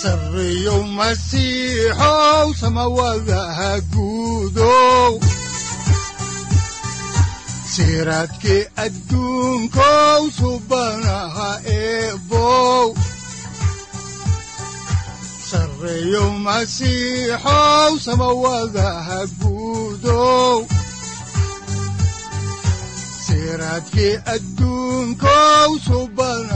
sareyow 0.00 0.82
masiixow 0.98 2.46
samawadaha 2.60 3.70
guudow 3.92 5.12
siraadkii 7.74 8.62
adduunkow 8.84 10.22
subanaha 10.38 11.50
eebow 11.78 12.86
sareyow 15.50 16.30
masiixow 16.46 17.92
samawadaha 18.06 19.18
guudow 19.40 20.58
siraadkii 23.26 24.14
adduunkow 24.34 25.70
subanaha 25.88 26.55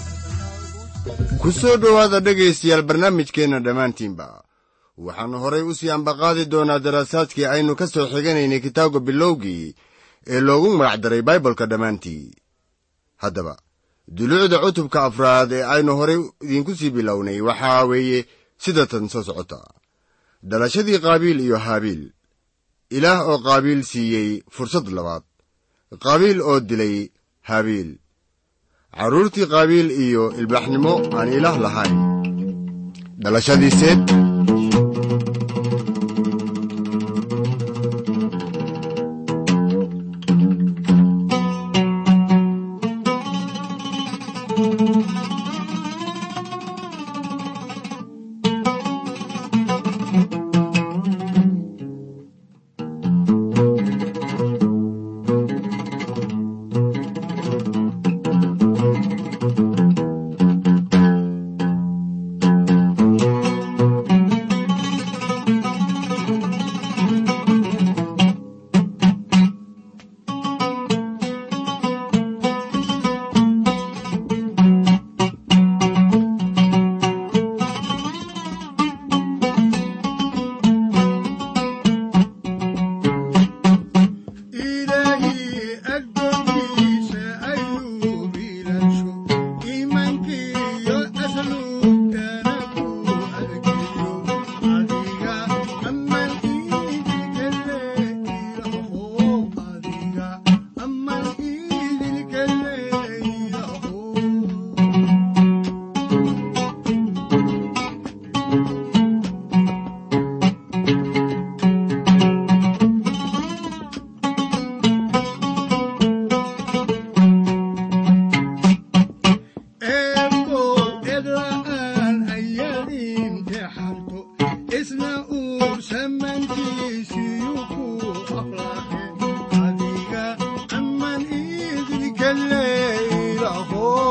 ku 1.41 1.49
soo 1.51 1.77
dhowaada 1.81 2.19
dhegaystayaal 2.25 2.83
barnaamijkeenna 2.89 3.59
dhammaantiinba 3.65 4.27
waxaannu 5.05 5.37
horay 5.43 5.63
u 5.69 5.73
sii 5.79 5.89
ambaqaadi 5.97 6.45
doonaa 6.53 6.79
daraasaadkii 6.85 7.45
aynu 7.53 7.75
ka 7.79 7.85
soo 7.93 8.05
xiganaynay 8.13 8.59
kitaabka 8.65 8.99
bilowgii 9.07 9.75
ee 10.33 10.39
loogu 10.47 10.69
magacdaray 10.77 11.21
baibolka 11.27 11.65
dhammaantii. 11.71 12.25
Haddaba 13.23 13.55
duluucda 14.15 14.57
cutubka 14.63 14.99
afraad 15.07 15.51
ee 15.51 15.63
aynu 15.73 15.91
horay 15.99 16.19
idiinku 16.43 16.75
sii 16.75 16.89
bilownay 16.95 17.39
waxaa 17.47 17.83
weeye 17.91 18.19
sida 18.63 18.85
tan 18.85 19.09
soo 19.09 19.23
socota. 19.23 19.59
Dhalashadii 20.49 20.99
qaabiil 21.05 21.39
iyo 21.39 21.57
haabiil. 21.65 22.03
Ilaah 22.97 23.19
oo 23.29 23.37
qaabiil 23.45 23.81
siiyey 23.83 24.29
fursad 24.55 24.87
labaad. 24.97 25.23
Qaabiil 26.03 26.39
oo 26.41 26.59
dilay 26.59 27.09
haabiil 27.49 27.89
carruurtii 28.97 29.47
qaabiil 29.53 29.89
iyo 30.05 30.23
ilbaaxnimo 30.41 30.93
aan 31.17 31.29
ilaah 31.37 31.55
lahayn. 31.65 31.95
Dhalashadiiseed 33.23 33.99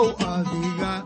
adiga 0.09 1.00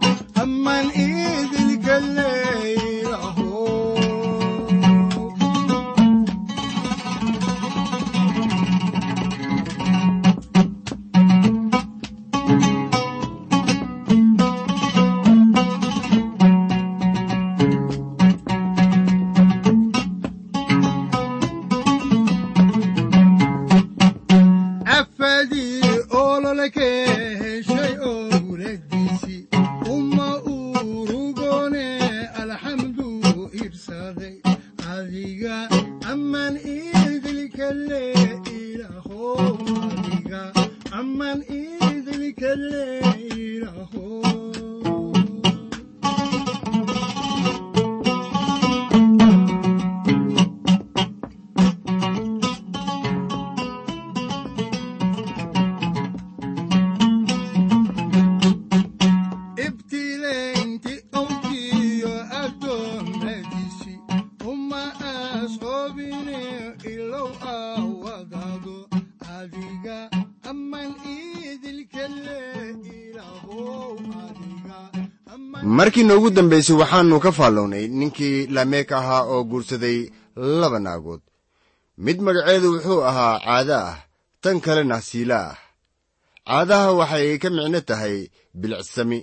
markii 75.84 76.04
noogu 76.09 76.31
dambaysay 76.31 76.77
waxaannu 76.81 77.21
ka 77.21 77.31
faallownay 77.39 77.86
ninkii 77.98 78.47
lameek 78.47 78.92
ahaa 78.92 79.22
oo 79.33 79.45
guursaday 79.45 79.98
laba 80.60 80.78
naagood. 80.78 81.21
Mid 82.04 82.19
magaceedu 82.25 82.69
wuxuu 82.75 83.01
ahaa 83.10 83.41
caada 83.45 83.78
ah 83.89 83.97
tan 84.42 84.60
kalena 84.65 85.01
siila 85.09 85.39
ah. 85.51 85.57
Caadaha 86.48 86.92
waxay 87.01 87.39
ka 87.42 87.48
micno 87.51 87.81
tahay 87.81 88.16
bilicsami 88.60 89.19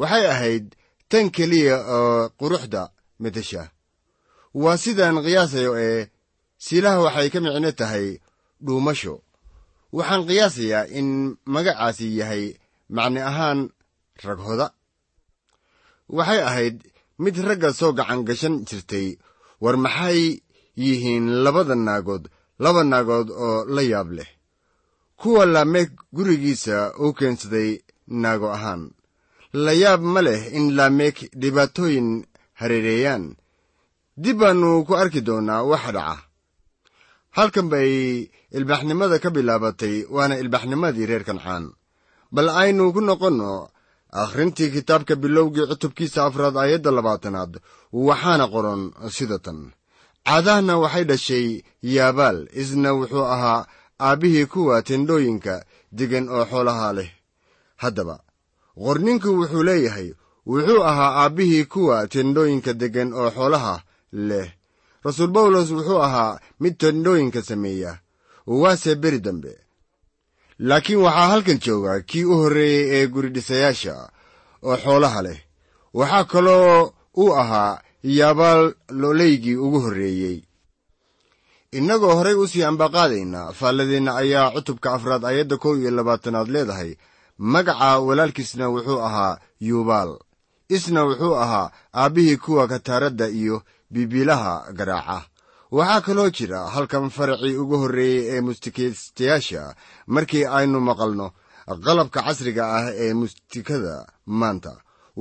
waxay 0.00 0.24
ahayd 0.32 0.66
tan 1.10 1.30
keliya 1.34 1.76
oo 1.96 2.28
quruxda 2.38 2.82
medesha 3.22 3.62
waa 4.54 4.76
sidaan 4.82 5.18
qiyaasayo 5.24 5.72
ee 5.86 6.10
siilaha 6.64 6.98
waxay 7.06 7.28
ka 7.30 7.38
micno 7.40 7.70
tahay 7.80 8.06
dhuumasho. 8.64 9.14
Waxaan 9.96 10.26
qiyaasayaa 10.28 10.90
in 10.98 11.08
magacaasi 11.54 12.06
yahay 12.18 12.44
macni 12.96 13.20
ahaan 13.30 13.60
raghoda 14.26 14.66
waxay 16.08 16.40
ahayd 16.48 16.76
mid 17.18 17.36
ragga 17.46 17.70
soo 17.78 17.92
gacan 17.98 18.24
gashan 18.28 18.54
jirtay. 18.68 19.18
War 19.62 19.76
maxay 19.84 20.42
yihiin 20.76 21.26
labada 21.44 21.74
naagood? 21.74 22.24
Laba 22.62 22.82
naagood 22.84 23.28
oo 23.30 23.64
la 23.74 23.82
yaab 23.82 24.10
leh. 24.18 24.30
Kuwa 25.20 25.46
laameek 25.46 25.90
gurigiisa 26.14 26.76
uu 27.02 27.12
keensaday 27.18 27.70
naago 28.22 28.48
ahaan. 28.56 28.82
La 29.64 29.72
yaab 29.82 30.00
ma 30.12 30.20
leh 30.26 30.40
in 30.56 30.66
laameek 30.78 31.16
dhibaatooyin 31.40 32.08
hareereeyaan. 32.60 33.24
Dib 34.22 34.36
baannu 34.40 34.84
ku 34.86 34.92
arki 35.02 35.20
doonnaa 35.26 35.62
waxa 35.70 35.92
dhaca. 35.96 36.16
Halkan 37.36 37.68
bay 37.72 37.92
ilbaxnimada 38.56 39.16
ka 39.22 39.30
bilaabatay 39.36 39.96
waana 40.14 40.34
ilbaxnimadii 40.42 41.06
reer 41.10 41.24
kancaan 41.28 41.64
bal 42.34 42.48
aynu 42.62 42.92
ku 42.94 43.00
noqonno 43.00 43.52
akhrintii 44.12 44.70
kitaabka 44.70 45.16
bilowgii 45.16 45.66
cutubkiisa 45.66 46.24
afraad 46.24 46.56
aayadda 46.56 46.90
labaatanaad 46.90 47.52
waxaana 47.92 48.46
qoran 48.54 48.82
sida 49.16 49.38
tan. 49.38 49.72
Caadahna 50.26 50.78
waxay 50.78 51.04
dhashay 51.04 51.46
yaabaal 51.82 52.38
isna 52.62 52.90
wuxuu 52.98 53.24
ahaa 53.34 53.66
aabbihii 54.00 54.46
kuwa 54.46 54.82
tendhooyinka 54.82 55.54
degan 55.92 56.28
oo 56.28 56.44
xoolaha 56.50 56.92
leh. 56.92 57.10
Haddaba 57.82 58.16
qorninku 58.84 59.28
wuxuu 59.38 59.62
leeyahay 59.62 60.08
wuxuu 60.46 60.82
ahaa 60.90 61.12
aabbihii 61.22 61.64
kuwa 61.64 62.06
tendhooyinka 62.12 62.72
deggan 62.72 63.12
oo 63.12 63.30
xoolaha 63.30 63.82
leh. 64.12 64.48
Rasuul 65.04 65.30
bawlos 65.34 65.70
wuxuu 65.70 66.02
ahaa 66.06 66.38
mid 66.60 66.74
tendhooyinka 66.78 67.42
sameeya. 67.42 67.98
Waase 68.46 68.94
beri 68.94 69.20
dambe 69.20 69.52
laakiin 70.58 70.98
waxaa 71.04 71.28
halkan 71.32 71.58
jooga 71.64 72.00
kii 72.00 72.24
u 72.24 72.34
horreeyey 72.40 72.84
ee 72.96 73.06
guridhisayaasha 73.06 73.94
oo 74.62 74.76
xoolaha 74.76 75.22
leh. 75.22 75.40
Waxaa 75.94 76.24
kaloo 76.24 76.92
uu 77.16 77.32
ahaa 77.42 77.80
yaabaal 78.02 78.74
looleygii 79.00 79.56
ugu 79.56 79.80
horreeyey 79.80 80.42
innagoo 81.72 82.14
horay 82.18 82.34
u 82.34 82.46
sii 82.48 82.64
ambaqaadaynaa 82.64 83.52
faalladeenna 83.52 84.16
ayaa 84.22 84.50
cutubka 84.54 84.92
afraad 84.94 85.24
ayadda 85.24 85.56
kow 85.56 85.74
iyo 85.80 85.90
labaatanaad 85.90 86.48
leedahay. 86.48 86.92
Magaca 87.38 87.98
walaalkiisna 87.98 88.68
wuxuu 88.68 89.00
ahaa 89.08 89.38
yuubaal 89.60 90.12
isna 90.68 91.00
wuxuu 91.04 91.34
ahaa 91.44 91.70
aabbihii 91.94 92.36
kuwa 92.36 92.68
kataaradda 92.68 93.28
iyo 93.28 93.62
bibiilaha 93.90 94.72
garaaca 94.72 95.18
waxaa 95.76 96.00
kaloo 96.06 96.30
jira 96.36 96.58
halkan 96.74 97.06
faracii 97.16 97.56
ugu 97.62 97.76
horreeyey 97.82 98.24
ee 98.34 98.40
mustikaystayaasha 98.48 99.62
markii 100.14 100.44
aynu 100.58 100.78
maqalno 100.88 101.26
qalabka 101.84 102.20
casriga 102.26 102.64
ah 102.78 102.86
ee 103.04 103.12
mustikada 103.20 103.94
maanta 104.40 104.72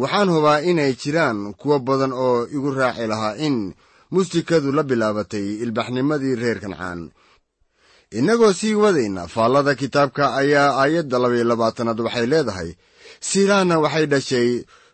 waxaan 0.01 0.29
hubaa 0.35 0.59
inay 0.71 0.91
jiraan 1.01 1.39
kuwo 1.59 1.75
badan 1.87 2.13
oo 2.25 2.37
igu 2.55 2.69
raaci 2.79 3.05
lahaa 3.11 3.35
in 3.47 3.55
mustikadu 4.15 4.69
la 4.77 4.83
bilaabatay 4.89 5.47
ilbaxnimadii 5.63 6.35
reer 6.41 6.59
kancaan. 6.63 7.01
Innagoo 8.17 8.53
sii 8.59 8.75
wadayna 8.83 9.21
faallada 9.33 9.73
kitaabka 9.81 10.23
ayaa 10.41 10.69
aayadda 10.81 11.17
labaiyo 11.23 11.45
labaatanaad 11.51 11.99
waxay 12.05 12.25
leedahay 12.33 12.69
silaana 13.29 13.75
waxay 13.83 14.05
dhashay 14.13 14.49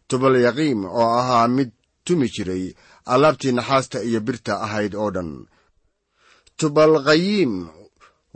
tubalyaqiim 0.10 0.80
oo 0.86 1.10
ahaa 1.21 1.48
mid 1.57 1.69
tumi 2.06 2.27
jiray 2.36 2.63
alaabtii 3.13 3.51
naxaasta 3.57 3.98
iyo 4.09 4.19
birta 4.27 4.54
ahayd 4.65 4.94
oo 4.95 5.09
dhan. 5.15 5.30
Tubalqayiim 6.59 7.54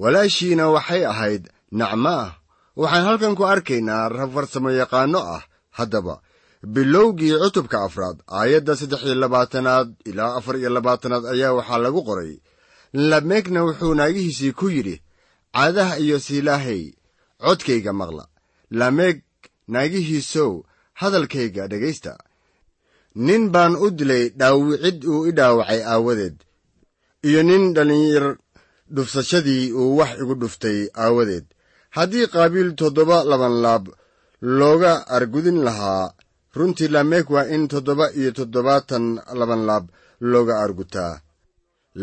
walaashiina 0.01 0.65
waxay 0.75 1.03
ahayd 1.13 1.44
nacmaah 1.79 2.29
waxaan 2.81 3.06
halkan 3.07 3.35
ku 3.38 3.44
arkaynaa 3.53 4.09
rab 4.18 4.31
farsamo 4.35 4.69
yaqaanno 4.81 5.19
ah 5.35 5.44
haddaba 5.77 6.15
bilowgii 6.73 7.35
cutubka 7.44 7.77
afraad 7.88 8.18
aayadda 8.39 8.73
saddex 8.79 9.01
iyo 9.07 9.15
labaatanaad 9.23 9.88
ilaa 10.09 10.35
afar 10.39 10.56
iyo 10.62 10.69
labaatanaad 10.77 11.24
ayaa 11.33 11.53
waxaa 11.59 11.83
lagu 11.85 12.01
qoray. 12.09 12.33
Lameegna 12.94 13.59
wuxuu 13.67 13.94
naagihiisii 14.00 14.53
ku 14.59 14.65
yidhi 14.75 14.95
caadaha 15.56 15.94
iyo 16.03 16.17
siilaahay 16.25 16.83
codkayga 17.44 17.94
maqla. 17.94 18.25
Lameeg 18.79 19.17
naagihiisow 19.74 20.51
hadalkayga 21.01 21.63
dhegaysta 21.71 22.13
nin 23.16 23.44
baan 23.54 23.74
u 23.84 23.88
dilay 23.98 24.25
dhaawicid 24.40 24.98
uu 25.12 25.25
i 25.30 25.31
dhaawacay 25.38 25.81
aawadeed 25.94 26.36
iyo 27.28 27.42
nin 27.50 27.63
dhallinyar 27.75 28.25
dhufsashadii 28.96 29.72
uu 29.80 29.98
wax 30.00 30.12
igu 30.22 30.34
dhuftay 30.42 30.80
aawadeed. 31.04 31.46
Haddii 31.96 32.28
qaabiil 32.34 32.69
toddoba 32.80 33.18
labanlaab 33.31 33.84
looga 34.60 34.94
argudin 35.16 35.60
lahaa 35.68 36.13
runtii 36.58 36.88
lameeg 36.96 37.25
waa 37.34 37.48
in 37.56 37.68
toddoba 37.74 38.06
iyo 38.19 38.31
toddobaatan 38.38 39.06
labanlaab 39.40 39.86
looga 40.31 40.56
argutaa. 40.66 41.13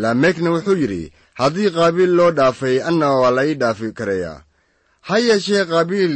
Lameegna 0.02 0.48
wuxuu 0.54 0.76
yidhi 0.82 1.12
haddii 1.40 1.70
qaabiil 1.76 2.12
loo 2.18 2.30
dhaafay 2.38 2.76
anna 2.88 3.06
waa 3.20 3.30
la 3.36 3.42
ii 3.48 3.54
dhaafi 3.62 3.92
karayaa 3.98 4.38
ha 5.06 5.14
yeeshee 5.26 5.64
qaabiil 5.70 6.14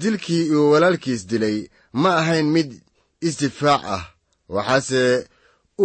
dilkii 0.00 0.44
uu 0.56 0.70
walaalkiis 0.72 1.22
dilay 1.30 1.58
ma 2.02 2.10
ahayn 2.20 2.46
mid 2.56 2.70
isdifaac 3.28 3.82
ah 3.96 4.04
waxaase 4.54 5.02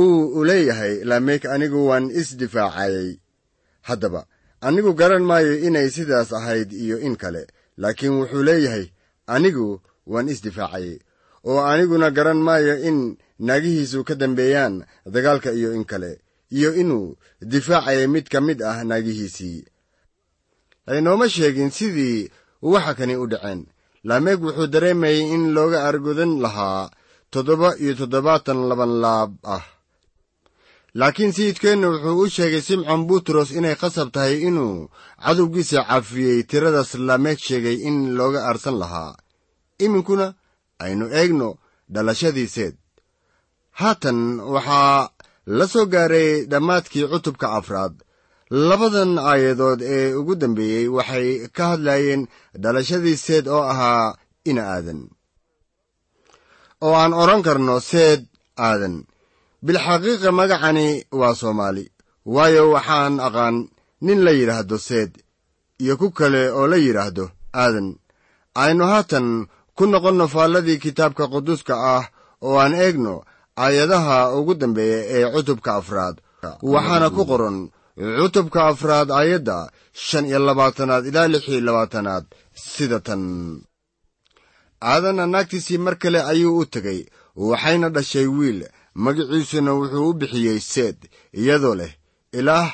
uu 0.01 0.43
leeyahay 0.49 0.93
lameeg 1.09 1.43
anigu 1.53 1.79
waan 1.89 2.05
isdifaacayay 2.21 3.09
haddaba 3.87 4.21
anigu 4.67 4.91
garan 4.99 5.23
maayo 5.29 5.53
inay 5.67 5.87
sidaas 5.95 6.29
ahayd 6.39 6.69
iyo 6.83 6.97
in 7.07 7.15
kale. 7.21 7.43
Laakiin 7.81 8.13
wuxuu 8.19 8.43
leeyahay 8.49 8.85
anigu 9.35 9.67
waan 10.11 10.27
isdifaacayay 10.33 10.95
oo 11.49 11.61
aniguna 11.71 12.07
garan 12.17 12.41
maayo 12.47 12.73
in 12.89 12.97
naagihiisu 13.47 13.99
ka 14.07 14.13
dambeeyaan 14.21 14.75
dagaalka 15.13 15.49
iyo 15.59 15.69
in 15.77 15.85
kale 15.91 16.11
iyo 16.57 16.69
inuu 16.81 17.15
difaacayay 17.51 18.07
mid 18.13 18.25
ka 18.33 18.39
mid 18.47 18.59
ah 18.69 18.83
naagihiisii. 18.89 19.59
Laynooma 20.87 21.29
sheegin 21.29 21.69
sidii 21.77 22.29
waxa 22.61 22.93
kani 22.99 23.15
u 23.15 23.25
dhaceen. 23.31 23.61
Lameeg 24.09 24.39
wuxuu 24.43 24.67
dareemayay 24.73 25.21
in 25.35 25.43
looga 25.55 25.79
argudan 25.89 26.31
lahaa 26.43 26.89
toddoba 27.37 27.69
iyo 27.83 27.93
toddobaatan 27.99 28.59
labanlaab 28.69 29.31
ah. 29.55 29.65
Laakiin 30.99 31.31
sayidkeenna 31.37 31.87
wuxuu 31.93 32.17
u 32.23 32.29
sheegay 32.35 32.63
simcon 32.67 33.01
butros 33.07 33.49
inay 33.57 33.75
khasab 33.81 34.09
tahay 34.15 34.35
inuu 34.49 34.89
cadowgiisa 35.23 35.79
cafiyey 35.89 36.39
tiradaas 36.49 36.91
lameeg 37.07 37.39
sheegay 37.47 37.77
in 37.89 37.97
looga 38.17 38.39
aarsan 38.49 38.77
lahaa. 38.81 39.13
Iminkuna 39.85 40.27
aynu 40.83 41.05
eegno 41.19 41.49
dhalashadii 41.93 42.49
seed. 42.55 42.75
Haatan 43.79 44.19
waxaa 44.53 45.09
la 45.57 45.65
soo 45.73 45.85
gaaray 45.93 46.31
dhammaadkii 46.51 47.05
cutubka 47.11 47.47
afraad. 47.59 47.93
Labadan 48.69 49.11
aayadood 49.29 49.79
ee 49.95 50.13
ugu 50.19 50.33
dambeeyey 50.41 50.87
waxay 50.97 51.27
ka 51.55 51.63
hadlayeen 51.71 52.21
dhalashadii 52.63 53.17
seed 53.25 53.45
oo 53.55 53.63
ahaa 53.73 54.15
ina 54.49 54.63
aadan 54.75 55.01
oo 56.85 56.93
aan 57.01 57.13
odhan 57.21 57.41
karno 57.47 57.75
seed 57.89 58.21
aadan. 58.67 58.95
Bilxaqiiqa 59.65 60.29
magacani 60.39 60.87
waa 61.19 61.33
soomaali 61.41 61.85
waayo 62.35 62.63
waxaan 62.75 63.15
aqaan 63.27 63.55
nin 64.05 64.19
la 64.25 64.31
yidhaahdo 64.39 64.77
seed 64.87 65.11
iyo 65.83 65.93
ku 66.01 66.07
kale 66.17 66.41
oo 66.57 66.65
la 66.71 66.77
yidhaahdo 66.85 67.25
aadan. 67.63 67.87
Aynu 68.63 68.83
haatan 68.91 69.27
ku 69.77 69.83
noqonno 69.91 70.25
faalladii 70.33 70.79
kitaabka 70.83 71.23
quduuska 71.33 71.73
ah 71.95 72.05
oo 72.45 72.55
aan 72.63 72.73
eegno 72.85 73.13
aayadaha 73.63 74.15
ugu 74.37 74.53
dambeeya 74.61 74.99
ee 75.15 75.25
cutubka 75.33 75.71
afraad. 75.79 76.15
Waxaana 76.73 77.07
ku 77.15 77.21
qoran 77.31 77.57
cutubka 78.19 78.59
afraad 78.71 79.09
aayadda 79.19 79.57
shan 80.05 80.25
iyo 80.29 80.39
labaatanaad 80.47 81.03
ilaa 81.09 81.27
lix 81.33 81.43
iyo 81.51 81.61
labaatanaad 81.67 82.25
sida 82.73 82.99
tan 83.07 83.21
aadanna 84.81 85.25
naagtiisii 85.27 85.77
mar 85.77 85.95
kale 85.99 86.21
ayuu 86.21 86.57
u 86.59 86.65
tegey 86.65 87.05
waxayna 87.35 87.89
dhashay 87.89 88.27
wiil. 88.27 88.67
Magiciisuna 88.95 89.71
wuxuu 89.73 90.09
u 90.09 90.13
bixiyey 90.13 90.59
seed 90.59 90.97
iyadoo 91.33 91.75
leh 91.75 91.93
ilaah 92.39 92.69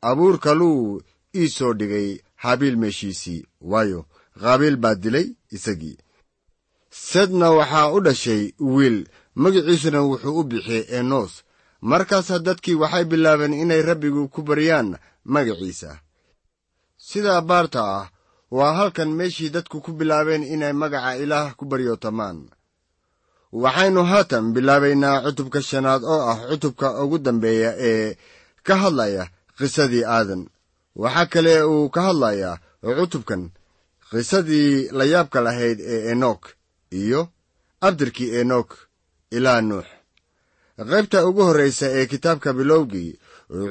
abuur 0.00 0.38
kaluu 0.38 1.00
ii 1.36 1.48
soo 1.48 1.72
dhigay 1.74 2.18
haabiil 2.42 2.76
meeshiisii 2.76 3.46
waayo 3.60 4.00
qaabiil 4.40 4.76
baa 4.76 4.94
dilay 4.94 5.26
isagii. 5.50 5.98
Seedna 6.90 7.50
waxaa 7.50 7.92
u 7.96 8.00
dhashay 8.00 8.52
wiil. 8.60 8.98
Magiciisuna 9.34 10.00
wuxuu 10.02 10.38
u 10.40 10.44
bixiyey 10.44 10.84
enos. 10.98 11.32
Markaasa 11.80 12.38
dadkii 12.38 12.74
waxay 12.82 13.04
bilaabeen 13.04 13.54
inay 13.54 13.82
rabbigu 13.82 14.28
ku 14.28 14.42
baryaan 14.42 14.98
magaciisa. 15.24 16.00
Sida 16.96 17.40
baarta 17.40 17.80
ah 17.96 18.10
waa 18.56 18.72
halkan 18.78 19.10
meeshii 19.18 19.50
dadku 19.54 19.76
ku 19.84 19.90
bilaabeen 19.98 20.44
inay 20.54 20.72
magaca 20.82 21.12
ilaah 21.24 21.48
ku 21.58 21.64
baryootamaan. 21.70 22.38
Waxaynu 23.62 24.02
haatan 24.10 24.44
bilaabaynaa 24.54 25.22
cutubka 25.24 25.60
shanaad 25.68 26.02
oo 26.12 26.22
ah 26.32 26.38
cutubka 26.50 26.86
ugu 27.02 27.18
dambeeya 27.26 27.70
ee 27.90 28.08
ka 28.66 28.74
hadlaya 28.82 29.24
qisadii 29.58 30.04
aadan. 30.16 30.42
Waxaa 31.02 31.26
kale 31.32 31.54
uu 31.72 31.88
ka 31.94 32.00
hadlayaa 32.08 32.60
cutubkan 32.98 33.42
qisadii 34.10 34.72
layaabka 34.98 35.38
lahayd 35.46 35.78
ee 35.94 36.00
enok 36.12 36.42
iyo 37.00 37.20
abdirkii 37.86 38.30
enok 38.40 38.68
ilaa 39.36 39.60
nuux. 39.68 39.88
Qaybta 40.90 41.18
ugu 41.28 41.42
horraysa 41.48 41.86
ee 41.98 42.06
kitaabka 42.12 42.50
bilowgii 42.58 43.10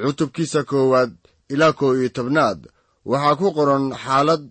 cutubkiisa 0.03 0.61
koowaad 0.69 1.11
ilaa 1.53 1.73
kow 1.79 1.91
iyo 1.99 2.09
tobnaad 2.17 2.59
waxaa 3.11 3.35
ku 3.39 3.47
qoran 3.57 3.85
xaalad 4.03 4.43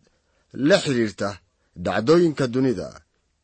la 0.52 0.76
xidhiirta 0.84 1.28
dhacdooyinka 1.84 2.46
dunida. 2.54 2.88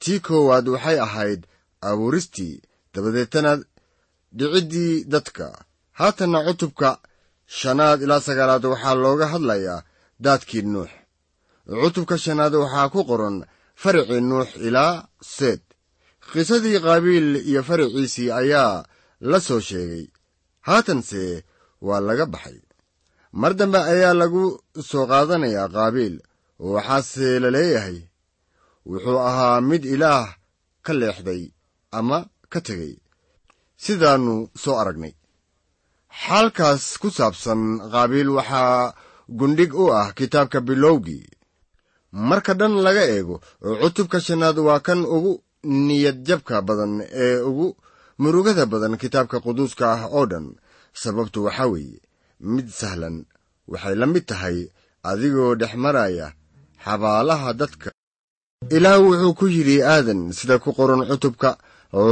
Tii 0.03 0.21
koowaad 0.27 0.67
waxay 0.75 0.99
ahayd 1.07 1.41
abuuristii 1.89 2.63
dabadeetana 2.95 3.53
dhiciddii 4.39 5.05
dadka. 5.13 5.47
Haatanna 5.99 6.39
cutubka 6.47 6.91
shanaad 7.59 7.99
ilaa 8.05 8.21
sagaalaad 8.27 8.65
waxaa 8.73 8.95
looga 9.05 9.27
hadlayaa 9.33 9.85
daadkii 10.25 10.63
nuux. 10.73 10.91
Cutubka 11.83 12.17
shanaad 12.25 12.55
waxaa 12.63 12.89
ku 12.95 13.01
qoran 13.11 13.37
faricii 13.83 14.21
nuux 14.31 14.49
ilaa 14.69 14.95
seed. 15.37 15.63
Qisadii 16.33 16.79
qaabiil 16.85 17.29
iyo 17.51 17.63
fariciisii 17.69 18.31
ayaa 18.41 18.85
la 19.31 19.39
soo 19.47 19.61
sheegay. 19.69 20.07
Haatanse 20.69 21.23
waa 21.87 22.01
laga 22.09 22.27
baxay. 22.27 22.59
Mar 23.41 23.53
dambe 23.59 23.79
ayaa 23.93 24.15
lagu 24.21 24.45
soo 24.89 25.05
qaadanayaa 25.11 25.69
qaabiil 25.77 26.15
waxaase 26.59 27.39
la 27.43 27.51
leeyahay. 27.51 27.99
Wuxuu 28.87 29.19
ahaa 29.29 29.61
mid 29.61 29.85
ilaah 29.85 30.29
ka 30.85 30.93
leexday 31.01 31.43
ama 31.99 32.19
ka 32.53 32.61
tegey. 32.67 32.95
Sidaannu 33.83 34.35
soo 34.63 34.77
aragnay. 34.81 35.15
Xaalkaas 36.23 36.85
ku 37.01 37.09
saabsan 37.17 37.61
qaabiil 37.93 38.31
waxaa 38.39 38.95
gundhig 39.39 39.73
u 39.75 39.85
ah 40.01 40.09
kitaabka 40.19 40.59
bilowgii. 40.69 41.27
Marka 42.29 42.53
dhan 42.59 42.75
laga 42.85 43.05
eego 43.15 43.37
cutubka 43.81 44.19
shanaad 44.27 44.59
waa 44.67 44.81
kan 44.87 45.01
ugu 45.17 45.33
niyad 45.87 46.19
jabka 46.29 46.57
badan 46.69 46.93
ee 47.25 47.39
ugu 47.49 47.69
murugada 48.23 48.65
badan 48.73 48.95
kitaabka 49.03 49.37
quduuska 49.45 49.85
ah 49.95 50.03
oo 50.17 50.25
dhan. 50.31 50.47
Sababtu 51.01 51.39
waxaa 51.47 51.69
weeye 51.73 52.01
mid 52.55 52.69
sahlan 52.79 53.17
waxay 53.73 53.95
la 54.01 54.07
mid 54.13 54.25
tahay 54.31 54.59
adigoo 55.11 55.53
dhex 55.61 55.73
maraya 55.85 56.27
xabaalaha 56.87 57.51
dadka. 57.61 57.89
Ilaah 58.77 59.01
wuxuu 59.05 59.35
ku 59.39 59.47
yidhi 59.55 59.83
aadan 59.83 60.21
sida 60.33 60.59
ku 60.59 60.71
qoran 60.79 61.03
cutubka 61.11 61.51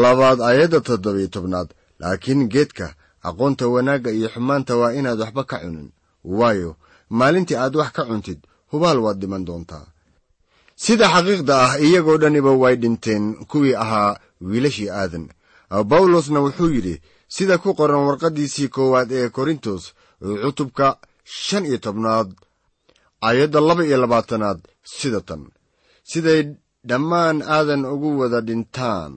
labaad 0.02 0.38
aayadda 0.48 0.80
toddobiyo 0.88 1.28
tobnaad 1.34 1.68
laakiin 2.00 2.48
geedka 2.52 2.86
aqoonta 3.28 3.64
wanaagga 3.74 4.10
iyo 4.18 4.28
xumaanta 4.34 4.72
waa 4.80 4.92
inaad 4.98 5.18
waxba 5.22 5.42
ka 5.50 5.56
cunin. 5.62 5.88
Waayo 6.38 6.70
maalintii 7.18 7.56
aad 7.62 7.74
wax 7.80 7.90
ka 7.96 8.02
cuntid 8.08 8.38
hubaal 8.70 8.98
waad 9.04 9.18
dhiman 9.20 9.44
doontaa. 9.48 9.86
Sida 10.84 11.06
xaqiiqda 11.14 11.54
ah 11.64 11.72
iyagoo 11.86 12.18
dhaniba 12.22 12.52
way 12.62 12.74
dhinteen 12.82 13.24
kuwii 13.50 13.74
ahaa 13.84 14.18
wiilashii 14.48 14.90
aadan. 15.00 15.26
Bawlosna 15.90 16.38
wuxuu 16.44 16.70
yidhi 16.76 16.94
sida 17.34 17.58
ku 17.62 17.74
qoran 17.78 18.06
warqaddiisii 18.08 18.68
koowaad 18.74 19.10
ee 19.18 19.28
korintos 19.36 19.82
cutubka 20.42 20.86
shan 21.24 21.64
iyo 21.66 21.78
tobnaad 21.86 22.28
aayadda 23.26 23.60
laba 23.68 23.82
iyo 23.88 23.96
labaatanaad 24.02 24.60
sida 24.82 25.20
tan. 25.28 25.42
Siday 26.10 26.42
dhammaan 26.88 27.38
aadan 27.56 27.82
ugu 27.94 28.10
wada 28.20 28.40
dhintaan. 28.48 29.12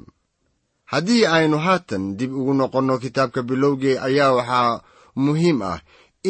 Haddii 0.91 1.25
aynu 1.35 1.57
haatan 1.65 2.03
dib 2.17 2.31
ugu 2.39 2.53
noqonno 2.59 2.95
kitaabka 3.03 3.41
bilowgii 3.49 3.97
ayaa 4.07 4.31
waxaa 4.37 4.81
muhiim 5.25 5.59
ah 5.71 5.79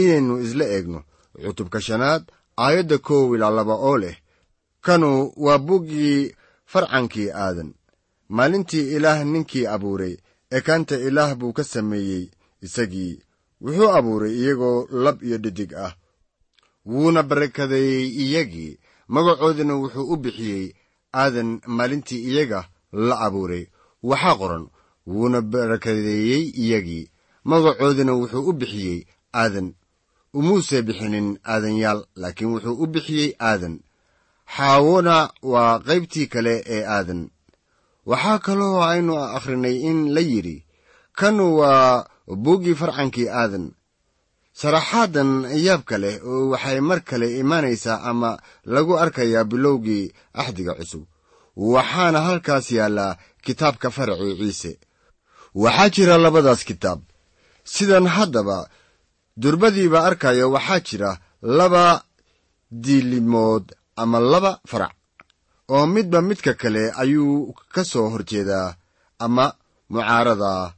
inaynu 0.02 0.34
isla 0.46 0.66
eegno. 0.76 1.00
Cutubka 1.46 1.80
shanaad 1.88 2.24
aayadda 2.64 2.98
koow 3.08 3.36
ilaa 3.36 3.54
laba 3.58 3.76
oo 3.90 3.98
leh 4.04 4.18
kanu 4.86 5.10
waa 5.46 5.58
buggii 5.68 6.34
farcankii 6.72 7.30
aadan. 7.44 7.70
Maalintii 8.36 8.86
ilaah 8.96 9.20
ninkii 9.32 9.66
abuuray 9.76 10.14
ekaanta 10.58 10.96
ilaah 11.08 11.32
buu 11.40 11.54
ka 11.58 11.64
sameeyey 11.74 12.24
isagii. 12.66 13.14
Wuxuu 13.64 13.90
abuuray 13.98 14.34
iyagoo 14.42 14.80
lab 15.04 15.18
iyo 15.28 15.38
dhidig 15.44 15.72
ah 15.86 15.94
wuuna 16.92 17.22
barakadeeyey 17.30 18.08
iyagii. 18.24 18.80
Magacoodina 19.14 19.74
wuxuu 19.82 20.06
u 20.14 20.16
bixiyey 20.24 20.66
aadan 21.22 21.50
maalintii 21.76 22.22
iyaga 22.30 22.60
la 23.08 23.16
abuuray. 23.26 23.64
Waxaa 24.10 24.36
qoran 24.40 24.66
wuuna 25.12 25.40
barakadeeyey 25.52 26.44
iyagii. 26.64 27.06
Magacoodina 27.50 28.14
wuxuu 28.20 28.48
u 28.50 28.54
bixiyey 28.60 29.00
aadan. 29.42 29.68
Umuuse 30.38 30.78
bixinin 30.88 31.28
aadanyaal 31.52 32.00
laakiin 32.22 32.52
wuxuu 32.54 32.76
u 32.84 32.86
bixiyey 32.94 33.30
aadan. 33.50 33.76
Xaawona 34.56 35.16
waa 35.52 35.80
qaybtii 35.88 36.28
kale 36.34 36.54
ee 36.76 36.84
aadan. 36.96 37.22
Waxaa 38.10 38.40
kaloo 38.46 38.82
aynu 38.92 39.14
akhrinay 39.38 39.78
in 39.90 40.00
la 40.16 40.22
yidhi 40.32 40.58
kan 41.20 41.40
waa 41.40 42.06
buuggii 42.44 42.76
farcankii 42.82 43.30
aadan 43.42 43.66
saraxaadan 44.62 45.30
yaabka 45.66 45.96
leh 46.04 46.16
waxay 46.52 46.80
mar 46.90 47.00
kale 47.10 47.28
imaanaysaa 47.42 48.00
ama 48.10 48.32
lagu 48.76 48.94
arkayaa 49.04 49.44
bilowgii 49.52 50.12
axdiga 50.42 50.74
cusub. 50.80 51.04
Waxaana 51.74 52.20
halkaas 52.28 52.68
yaallaa 52.78 53.18
kitaabka 53.46 53.88
faracii 53.98 54.36
ciise. 54.40 54.72
Waxaa 55.64 55.90
jira 55.96 56.16
labadaas 56.26 56.62
kitaab. 56.70 57.00
Sidan 57.74 58.06
haddaba 58.16 58.58
durbadiiba 59.42 60.00
arkayo 60.10 60.46
waxaa 60.56 60.80
jira 60.88 61.12
laba 61.58 61.86
diilimood 62.84 63.66
ama 64.02 64.20
laba 64.20 64.52
farac 64.70 64.94
oo 65.76 65.86
midba 65.96 66.20
midka 66.22 66.54
kale 66.62 66.84
ayuu 67.02 67.54
ka 67.74 67.82
soo 67.92 68.08
horjeedaa 68.14 68.76
ama 69.26 69.46
mucaaradaa 69.94 70.74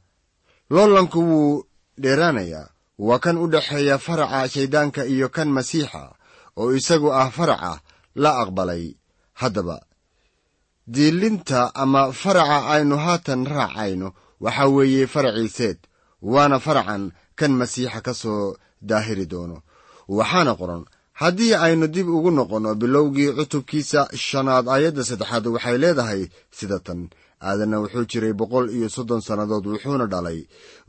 loolanku 0.74 1.18
wuu 1.30 1.64
dheeraanayaa 2.02 2.69
waa 3.06 3.18
kan 3.24 3.36
u 3.38 3.46
dhexeeya 3.52 3.96
faraca 4.06 4.40
shayddaanka 4.54 5.02
iyo 5.14 5.28
kan 5.36 5.48
masiixa 5.56 6.02
oo 6.60 6.70
isagu 6.78 7.08
ah 7.20 7.30
faraca 7.36 7.72
la 8.22 8.30
aqbalay. 8.42 8.84
Haddaba 9.40 9.76
diilinta 10.94 11.60
ama 11.82 12.02
faraca 12.22 12.58
aynu 12.74 12.96
haatan 13.04 13.42
raacayno 13.56 14.08
waxaa 14.44 14.68
weeye 14.76 15.06
faracii 15.14 15.48
seed 15.58 15.78
waana 16.32 16.58
faracan 16.66 17.02
kan 17.38 17.52
masiixa 17.60 18.00
ka 18.06 18.12
soo 18.22 18.56
daahiri 18.88 19.26
doono. 19.32 19.58
Waxaana 20.18 20.52
qoran 20.60 20.82
haddii 21.20 21.54
aynu 21.66 21.86
dib 21.94 22.08
ugu 22.16 22.30
noqonno 22.38 22.70
bilowgii 22.80 23.30
cutubkiisa 23.38 24.00
shanaad 24.26 24.66
aayadda 24.74 25.02
saddexaad 25.08 25.46
waxay 25.54 25.76
leedahay 25.82 26.22
sida 26.58 26.78
tan. 26.86 27.00
Aadanna 27.48 27.76
wuxuu 27.82 28.04
jiray 28.10 28.32
boqol 28.40 28.66
iyo 28.76 28.88
soddon 28.96 29.20
sannadood 29.26 29.64
wuxuuna 29.72 30.06
dhalay 30.12 30.38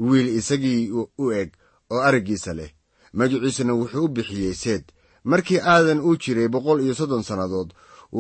wiil 0.08 0.27
isagii 0.39 0.82
u 1.24 1.25
eg 1.41 1.50
oo 1.94 2.02
araggiisa 2.08 2.52
leh. 2.60 2.72
Magiciisuna 3.18 3.74
wuxuu 3.80 4.06
u 4.06 4.14
bixiyey 4.16 4.54
seed. 4.64 4.84
Markii 5.24 5.60
aadan 5.74 6.00
uu 6.08 6.16
jiray 6.22 6.48
boqol 6.54 6.80
iyo 6.82 6.94
soddon 7.00 7.24
sannadood 7.24 7.70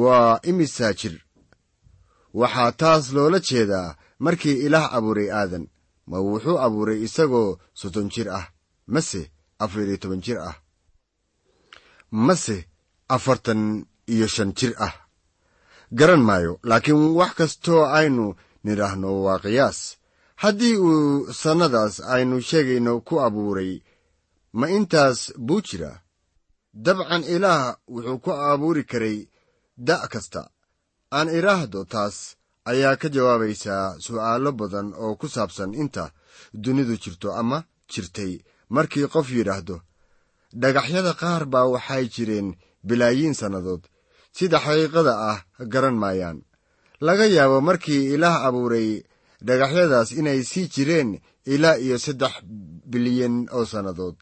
waa 0.01 0.39
imisaa 0.49 0.93
jir 0.99 1.15
waxaa 2.39 2.71
taas 2.81 3.03
loola 3.15 3.39
jeedaa 3.47 3.95
markii 4.25 4.61
ilaah 4.65 4.87
abuuray 4.97 5.29
aadan. 5.39 5.65
Ma 6.09 6.17
wuxuu 6.27 6.57
abuuray 6.65 6.99
isagoo 7.07 7.57
soddon 7.79 8.07
jir 8.13 8.27
ah. 8.39 8.45
Mase 8.93 9.21
afar 9.63 9.81
iyo 9.87 9.97
toban 9.97 10.21
jir 10.25 10.39
ah. 10.49 10.55
Mase 12.11 12.57
afartan 13.15 13.61
iyo 14.13 14.27
shan 14.27 14.51
jir 14.57 14.73
ah. 14.87 14.93
Garan 15.97 16.23
maayo 16.27 16.59
laakiin 16.69 17.15
wax 17.19 17.31
kastoo 17.39 17.85
aynu 17.85 18.25
nidhaahno 18.63 19.09
waa 19.25 19.39
qiyaas 19.43 19.79
haddii 20.43 20.75
uu 20.77 21.33
sannadaas 21.41 21.95
aynu 22.13 22.37
sheegayno 22.49 22.93
ku 23.07 23.15
abuuray 23.27 23.73
ma 24.59 24.65
intaas 24.77 25.19
buu 25.47 25.61
jira? 25.67 25.91
Dabcan 26.85 27.23
ilaah 27.35 27.63
wuxuu 27.93 28.17
ku 28.23 28.31
abuuri 28.51 28.83
karay 28.91 29.17
da' 29.87 30.07
kasta. 30.13 30.41
Aan 31.17 31.27
idhaahdo 31.37 31.79
taas 31.93 32.15
ayaa 32.71 32.95
ka 33.01 33.07
jawaabaysaa 33.15 33.85
su'aallo 34.05 34.51
badan 34.59 34.87
oo 35.03 35.13
ku 35.19 35.27
saabsan 35.35 35.71
inta 35.81 36.05
dunidu 36.63 36.95
jirto 37.03 37.29
ama 37.41 37.57
jirtay. 37.91 38.33
Markii 38.75 39.07
qof 39.13 39.27
yidhaahdo 39.35 39.75
dhagaxyada 40.61 41.13
qaar 41.21 41.43
baa 41.53 41.67
waxay 41.73 42.03
jireen 42.13 42.47
bilaayiin 42.87 43.35
sannadood 43.39 43.83
sida 44.37 44.57
xaqiiqada 44.65 45.13
ah 45.31 45.39
garan 45.73 45.97
maayaan. 46.03 46.37
Laga 47.05 47.25
yaabo 47.35 47.57
markii 47.67 48.03
ilaah 48.15 48.37
abuuray 48.47 48.89
dhagaxyadaas 49.47 50.09
inay 50.19 50.39
sii 50.51 50.67
jireen 50.73 51.09
ilaa 51.53 51.77
iyo 51.85 51.97
saddex 52.05 52.33
bilyan 52.91 53.35
oo 53.57 53.65
sannadood. 53.71 54.15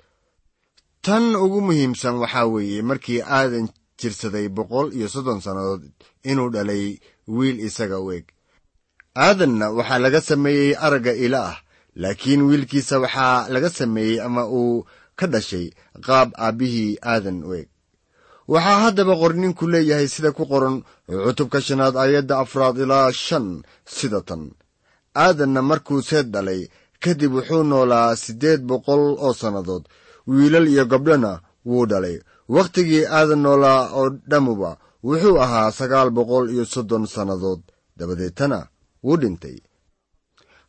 Tan 1.05 1.25
ugu 1.43 1.59
muhiimsan 1.67 2.15
waxaa 2.23 2.45
weeye 2.53 2.81
markii 2.89 3.21
aadan 3.38 3.67
jirsaday 3.99 4.47
boqol 4.57 4.88
iyo 4.97 5.07
soddon 5.13 5.39
sannadood 5.45 5.83
inuu 6.31 6.49
dhalay 6.55 6.85
wiil 7.35 7.57
isaga 7.67 7.97
u 8.05 8.11
eg. 8.17 8.25
Aadanna 9.25 9.65
waxaa 9.77 9.99
laga 10.05 10.21
sameeyey 10.29 10.71
aragga 10.85 11.13
ilaah 11.25 11.55
laakiin 12.01 12.41
wiilkiisa 12.49 12.95
waxaa 13.03 13.38
laga 13.53 13.69
sameeyey 13.79 14.17
ama 14.27 14.43
uu 14.59 14.85
ka 15.19 15.25
dhashay 15.33 15.65
qaab 16.05 16.29
aabbihii 16.45 16.91
aadan 17.13 17.39
u 17.49 17.51
eg. 17.61 17.67
Waxaa 18.53 18.79
haddaba 18.83 19.13
qorninku 19.21 19.63
leeyahay 19.73 20.07
sida 20.13 20.31
ku 20.38 20.43
qoran 20.51 20.75
cutubka 21.25 21.59
shanaad 21.67 21.95
aayadda 22.03 22.35
afraad 22.43 22.75
ilaa 22.83 23.11
shan 23.25 23.47
sida 23.97 24.19
tan 24.27 24.43
aadanna 25.25 25.61
markuu 25.69 26.01
seed 26.09 26.27
dhalay 26.33 26.61
kadib 27.03 27.31
wuxuu 27.38 27.63
noolaa 27.71 28.09
siddeed 28.23 28.61
boqol 28.69 29.03
oo 29.25 29.33
sannadood. 29.41 29.83
Wiilal 30.27 30.67
iyo 30.73 30.83
gabdhona 30.91 31.31
wuu 31.69 31.85
dhalay. 31.91 32.17
Wakhtigii 32.55 33.05
aadan 33.17 33.41
noolaa 33.45 33.81
oo 33.99 34.07
dhammuba 34.31 34.71
wuxuu 35.07 35.38
ahaa 35.45 35.71
sagaal 35.79 36.09
boqol 36.17 36.45
iyo 36.53 36.65
soddon 36.73 37.05
sannadood. 37.15 37.61
Dabadeetana 37.97 38.59
wuu 39.05 39.17
dhintay. 39.21 39.57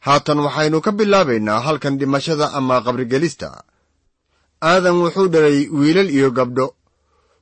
Haatan 0.06 0.38
waxaynu 0.44 0.78
ka 0.84 0.90
bilaabaynaa 0.98 1.60
halkan 1.66 1.98
dhimashada 2.00 2.46
ama 2.58 2.76
qabrigelista. 2.86 3.48
Aadan 4.70 4.96
wuxuu 5.02 5.28
dhalay 5.32 5.58
wiilal 5.78 6.10
iyo 6.16 6.28
gabdho. 6.38 6.66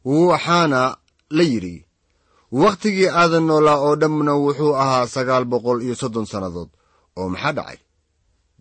Waxaana 0.04 0.80
la 1.36 1.42
yidhi 1.52 1.76
wakhtigii 2.62 3.08
aadan 3.20 3.44
noolaa 3.48 3.78
oo 3.86 3.94
dhammuna 4.00 4.32
wuxuu 4.44 4.72
ahaa 4.82 5.06
sagaal 5.14 5.44
boqol 5.52 5.78
iyo 5.86 5.94
soddon 6.00 6.26
sannadood 6.32 6.70
oo 7.18 7.28
maxaa 7.32 7.52
dhacay? 7.58 7.78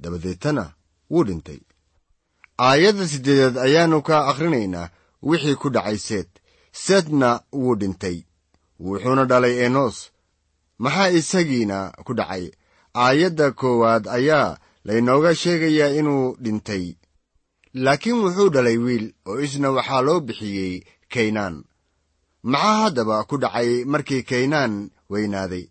Dabadeetana 0.01 0.63
wuu 1.11 1.23
dhintay. 1.27 1.59
Aayadda 2.67 3.05
siddeedaad 3.11 3.57
ayaannu 3.65 3.99
ka 4.07 4.15
akhrinaynaa 4.31 4.91
wixii 5.29 5.55
ku 5.61 5.67
dhacay 5.75 5.97
seed. 6.07 6.29
Seedna 6.83 7.29
wuu 7.61 7.75
dhintay. 7.81 8.17
Wuxuuna 8.85 9.23
dhalay 9.31 9.55
enos. 9.65 9.97
Maxaa 10.83 11.09
isagiina 11.19 11.77
ku 12.05 12.11
dhacay? 12.19 12.45
Aayadda 13.03 13.45
koowaad 13.59 14.05
ayaa 14.17 14.57
laynooga 14.87 15.31
sheegayaa 15.41 15.95
inuu 15.99 16.25
dhintay. 16.43 16.85
Laakiin 17.83 18.19
wuxuu 18.23 18.49
dhalay 18.55 18.77
wiil 18.85 19.05
oo 19.29 19.39
isna 19.45 19.69
waxaa 19.77 20.01
loo 20.07 20.19
bixiyey 20.27 20.73
kaynaan. 21.13 21.55
Maxaa 22.51 22.77
haddaba 22.83 23.15
ku 23.29 23.35
dhacay 23.43 23.69
markii 23.91 24.23
kaynaan 24.29 24.73
weynaaday 25.11 25.65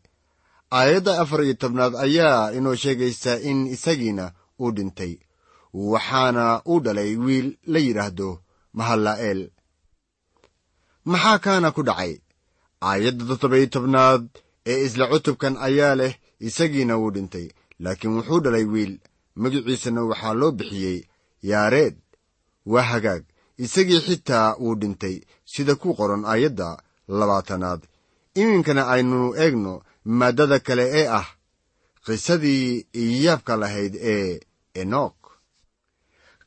aayadda 0.72 1.20
afar 1.22 1.44
iyo 1.44 1.54
tobnaad 1.54 1.94
ayaa 1.96 2.52
inoo 2.56 2.74
sheegaysaa 2.74 3.38
in 3.50 3.66
isagiina 3.66 4.32
uu 4.60 4.70
dhintay 4.76 5.12
waxaana 5.92 6.44
uu 6.70 6.80
dhalay 6.84 7.16
wiil 7.24 7.48
la 7.72 7.78
yidhaahdo 7.86 8.28
mahalla'eel 8.78 9.40
maxaa 11.10 11.38
kaana 11.44 11.68
ku 11.76 11.82
dhacay? 11.88 12.12
Aayadda 12.88 13.24
toddoba-iyo 13.28 13.66
tobnaad 13.74 14.22
ee 14.70 14.78
isla 14.86 15.04
cutubkan 15.12 15.54
ayaa 15.66 15.94
leh 16.00 16.12
isagiina 16.48 16.94
wuu 17.00 17.10
dhintay 17.16 17.46
laakiin 17.82 18.14
wuxuu 18.16 18.40
dhalay 18.44 18.64
wiil. 18.72 18.94
Magiciisana 19.40 20.00
waxaa 20.10 20.34
loo 20.40 20.50
bixiyey 20.58 20.98
yaareed. 21.50 21.96
Waa 22.72 22.82
hagaag. 22.90 23.22
Isagii 23.64 24.00
xitaa 24.06 24.48
wuu 24.62 24.74
dhintay 24.80 25.16
sida 25.52 25.74
ku 25.80 25.88
qoran 25.98 26.24
aayadda 26.32 26.68
labaatanaad. 27.18 27.80
Iminkana 28.40 28.82
aynu 28.94 29.18
eegno 29.42 29.72
maaddada 30.18 30.58
kale 30.66 30.84
ee 31.00 31.06
ah 31.20 31.26
qisadii 32.06 32.86
yaabka 33.24 33.56
lahayd 33.62 33.94
ee 34.14 34.40
enok 34.82 35.16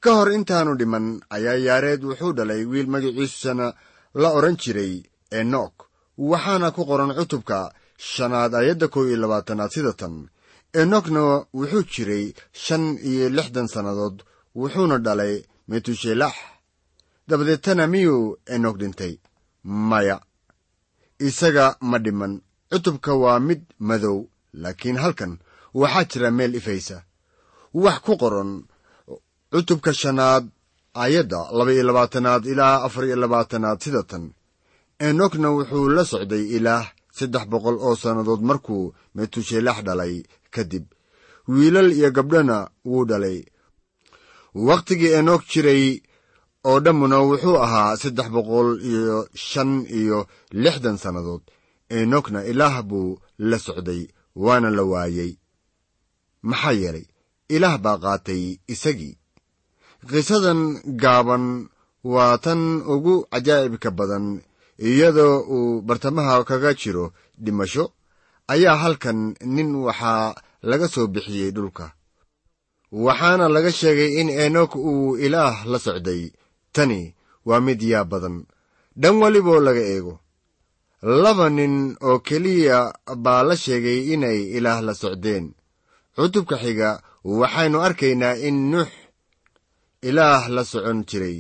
ka 0.04 0.10
hor 0.18 0.30
intaanu 0.38 0.72
dhiman 0.80 1.06
ayaa 1.36 1.58
yaareed 1.68 2.02
wuxuu 2.10 2.34
dhalay 2.38 2.62
wiil 2.72 2.88
magiciisana 2.94 3.68
la 4.22 4.30
odhan 4.38 4.58
jiray 4.64 4.94
enok 5.40 5.74
waxaana 6.30 6.68
ku 6.76 6.82
qoran 6.90 7.12
cutubka 7.18 7.60
shanaad 8.12 8.54
aayadda 8.56 8.88
kow 8.94 9.04
iyo 9.08 9.18
labaatanaad 9.24 9.72
sida 9.76 9.94
tan. 9.94 10.16
Enokna 10.82 11.22
wuxuu 11.60 11.84
jiray 11.94 12.26
shan 12.64 12.84
iyo 13.10 13.26
lixdan 13.38 13.68
sannadood 13.74 14.18
wuxuuna 14.60 14.98
dhalay 15.06 15.36
metushelax 15.70 16.36
dabadeetana 17.28 17.84
miyuu 17.94 18.38
enok 18.56 18.76
dhintay? 18.82 19.14
Maya. 19.64 20.18
Isaga 21.28 21.66
ma 21.90 21.98
dhiman 22.06 22.34
cutubka 22.72 23.14
waa 23.24 23.40
mid 23.48 23.62
madow 23.80 24.18
laakiin 24.62 24.98
halkan 25.04 25.34
waxaa 25.80 26.06
jira 26.12 26.30
meel 26.38 26.54
ifaysa. 26.60 26.98
Wax 27.84 27.98
ku 28.06 28.14
qoran 28.22 28.52
cutubka 29.52 29.92
shanaad 30.02 30.46
aayadda 31.02 31.40
laba 31.58 31.72
iyo 31.74 31.84
labaatanaad 31.90 32.44
ilaa 32.52 32.84
afar 32.86 33.04
iyo 33.06 33.16
labaatanaad 33.24 33.80
sida 33.84 34.04
tan. 34.10 34.24
Enokna 35.08 35.48
wuxuu 35.56 35.88
la 35.96 36.04
socday 36.12 36.44
ilaah 36.58 36.86
saddex 37.18 37.46
boqol 37.52 37.78
oo 37.86 37.96
sannadood 38.02 38.42
markuu 38.50 38.84
metushelax 39.16 39.78
dhalay 39.88 40.16
kadib. 40.56 40.86
Wiilal 41.54 41.90
iyo 41.98 42.10
gabdhona 42.18 42.58
wuu 42.90 43.06
dhalay. 43.10 43.40
Wakhtigii 44.68 45.14
enok 45.20 45.42
jiray 45.52 45.84
oo 46.70 46.80
dhammuna 46.86 47.18
wuxuu 47.30 47.58
ahaa 47.66 47.98
saddex 48.02 48.28
boqol 48.36 48.70
iyo 48.92 49.16
shan 49.50 49.72
iyo 50.00 50.18
lixdan 50.64 50.98
sannadood 51.04 51.42
enokna 51.98 52.40
ilaah 52.52 52.76
buu 52.90 53.18
la 53.50 53.58
socday 53.66 54.02
waana 54.44 54.70
la 54.78 54.84
waayey 54.92 55.32
maxaa 56.50 56.76
yeelay 56.82 57.06
ilaah 57.56 57.78
baa 57.84 57.98
qaatay 58.04 58.44
isagii. 58.74 59.16
Qisadan 60.10 60.62
gaaban 61.02 61.46
waa 62.14 62.38
tan 62.44 62.62
ugu 62.94 63.16
cajaa'ibka 63.32 63.90
badan 64.00 64.26
iyadoo 64.90 65.36
uu 65.56 65.82
bartamaha 65.88 66.44
kaga 66.50 66.72
jiro 66.82 67.06
dhimasho 67.44 67.86
ayaa 68.54 68.78
halkan 68.84 69.20
nin 69.56 69.70
waxaa 69.88 70.36
laga 70.70 70.88
soo 70.94 71.08
bixiyey 71.14 71.52
dhulka. 71.56 71.86
Waxaana 73.06 73.46
laga 73.56 73.72
sheegay 73.80 74.12
in 74.22 74.30
enok 74.46 74.72
uu 74.90 75.18
ilaah 75.26 75.56
la 75.72 75.78
socday. 75.86 76.24
Tani 76.76 77.00
waa 77.48 77.60
mid 77.66 77.82
yaa 77.92 78.06
badan. 78.12 78.38
Dhan 79.02 79.16
weliboo 79.22 79.60
laga 79.68 79.84
eego 79.94 80.14
laba 81.02 81.50
nin 81.50 81.96
oo 82.02 82.20
keliya 82.20 82.94
baa 83.24 83.44
la 83.44 83.56
sheegay 83.56 84.00
inay 84.14 84.40
ilaah 84.58 84.82
la 84.88 84.94
socdeen. 84.94 85.46
Cutubka 86.16 86.58
xiga 86.64 87.00
waxaynu 87.24 87.78
arkaynaa 87.82 88.36
in 88.48 88.58
nuux 88.72 88.92
ilaah 90.04 90.50
la 90.50 90.64
socon 90.72 91.00
jiray. 91.10 91.40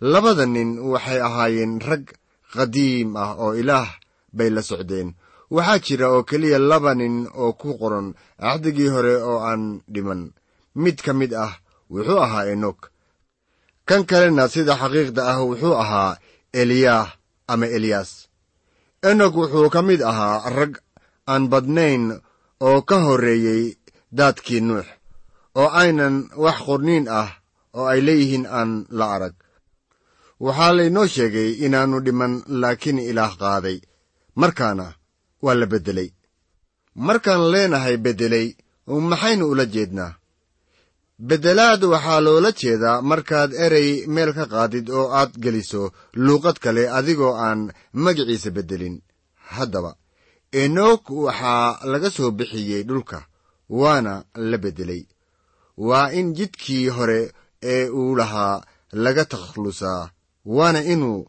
Labada 0.00 0.46
nin 0.46 0.78
waxay 0.92 1.20
ahaayeen 1.22 1.74
rag 1.88 2.04
qadiim 2.54 3.16
ah 3.16 3.32
oo 3.38 3.54
ilaah 3.54 3.88
bay 4.36 4.50
la 4.50 4.62
socdeen. 4.62 5.14
Waxaa 5.54 5.78
jira 5.84 6.06
oo 6.10 6.22
keliya 6.28 6.58
laba 6.58 6.94
nin 6.94 7.28
oo 7.42 7.52
ku 7.60 7.78
qoran 7.80 8.14
axdigii 8.38 8.88
hore 8.94 9.14
oo 9.22 9.38
aan 9.48 9.82
dhiman. 9.92 10.22
Mid 10.74 10.96
ka 11.04 11.12
mid 11.14 11.32
ah 11.34 11.54
wuxuu 11.90 12.18
ahaa 12.18 12.50
enok 12.52 12.90
kan 13.86 14.02
kalena 14.08 14.48
sida 14.48 14.74
xaqiiqda 14.80 15.22
ah 15.32 15.38
wuxuu 15.46 15.76
ahaa 15.82 16.16
eliyaah 16.52 17.08
ama 17.46 17.66
eliyas 17.76 18.23
enok 19.10 19.34
wuxuu 19.40 19.68
ka 19.74 19.80
mid 19.88 20.00
ahaa 20.10 20.38
rag 20.56 20.72
aan 21.32 21.44
badnayn 21.52 22.04
oo 22.66 22.78
ka 22.88 22.96
horreeyey 23.04 23.62
daadkii 24.18 24.60
nuux 24.68 24.86
oo 25.60 25.68
aynan 25.80 26.16
wax 26.44 26.58
qorniin 26.66 27.06
ah 27.20 27.30
oo 27.78 27.86
ay 27.92 28.00
leeyihiin 28.06 28.46
aan 28.58 28.70
la 28.98 29.06
arag. 29.14 29.34
Waxaa 30.44 30.72
laynoo 30.78 31.06
sheegay 31.14 31.50
inaannu 31.64 31.98
dhiman 32.06 32.32
laakiin 32.60 32.98
ilaah 33.10 33.32
qaaday. 33.42 33.78
Markaana 34.40 34.86
waa 35.44 35.54
la 35.60 35.66
beddelay. 35.72 36.08
Markaan 37.06 37.42
leenahay 37.52 37.96
beddelay 38.04 38.46
maxaynu 39.10 39.44
ula 39.52 39.64
jeednaa 39.74 40.12
beddelaad 41.18 41.82
waxaa 41.92 42.20
loola 42.26 42.50
jeedaa 42.60 43.02
markaad 43.10 43.50
erey 43.64 43.90
meel 44.14 44.30
ka 44.38 44.44
qaadid 44.52 44.86
oo 44.98 45.06
aad 45.20 45.32
geliso 45.42 45.82
luuqad 46.24 46.56
kale 46.64 46.82
adigoo 46.98 47.34
aan 47.46 47.60
magiciisa 48.02 48.50
beddelin 48.56 48.96
haddaba 49.54 49.90
enok 50.62 51.04
waxaa 51.26 51.78
laga 51.92 52.08
soo 52.16 52.30
bixiyey 52.38 52.82
dhulka 52.88 53.18
waana 53.80 54.14
la 54.50 54.56
beddelay 54.64 55.02
waa 55.86 56.12
in 56.18 56.34
jidkii 56.38 56.88
hore 56.96 57.20
ee 57.72 57.84
uu 57.98 58.16
lahaa 58.20 58.64
laga 59.04 59.24
takhlusaa 59.32 60.10
waana 60.56 60.80
inuu 60.94 61.20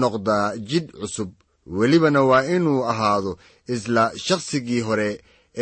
noqdaa 0.00 0.56
jidh 0.70 0.90
cusub. 1.00 1.30
Welibana 1.78 2.20
waa 2.30 2.44
inuu 2.56 2.84
ahaado 2.92 3.38
isla 3.74 4.12
shakhsigii 4.26 4.80
hore 4.88 5.10